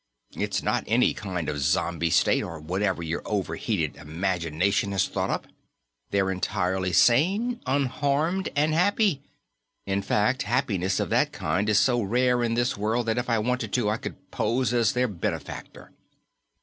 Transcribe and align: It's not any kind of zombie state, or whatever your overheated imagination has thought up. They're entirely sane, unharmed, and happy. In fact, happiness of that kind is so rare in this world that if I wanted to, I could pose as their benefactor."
It's 0.35 0.63
not 0.63 0.83
any 0.87 1.13
kind 1.13 1.47
of 1.47 1.59
zombie 1.59 2.09
state, 2.09 2.41
or 2.41 2.59
whatever 2.59 3.03
your 3.03 3.21
overheated 3.23 3.97
imagination 3.97 4.93
has 4.93 5.07
thought 5.07 5.29
up. 5.29 5.45
They're 6.09 6.31
entirely 6.31 6.91
sane, 6.91 7.61
unharmed, 7.67 8.49
and 8.55 8.73
happy. 8.73 9.21
In 9.85 10.01
fact, 10.01 10.41
happiness 10.41 10.99
of 10.99 11.11
that 11.11 11.31
kind 11.31 11.69
is 11.69 11.77
so 11.79 12.01
rare 12.01 12.41
in 12.41 12.55
this 12.55 12.75
world 12.75 13.05
that 13.05 13.19
if 13.19 13.29
I 13.29 13.37
wanted 13.37 13.71
to, 13.73 13.91
I 13.91 13.97
could 13.97 14.31
pose 14.31 14.73
as 14.73 14.93
their 14.93 15.07
benefactor." 15.07 15.91